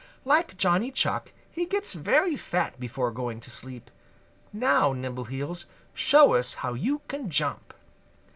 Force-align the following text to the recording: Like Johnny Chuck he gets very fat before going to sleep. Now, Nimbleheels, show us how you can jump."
Like 0.25 0.57
Johnny 0.57 0.89
Chuck 0.89 1.31
he 1.51 1.67
gets 1.67 1.93
very 1.93 2.35
fat 2.35 2.79
before 2.79 3.11
going 3.11 3.39
to 3.41 3.51
sleep. 3.51 3.91
Now, 4.51 4.93
Nimbleheels, 4.93 5.65
show 5.93 6.33
us 6.33 6.55
how 6.55 6.73
you 6.73 7.01
can 7.07 7.29
jump." 7.29 7.71